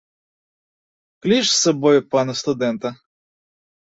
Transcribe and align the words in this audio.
Кліч 1.25 1.45
з 1.49 1.53
сабою 1.65 1.99
пана 2.15 2.33
студэнта. 2.41 2.89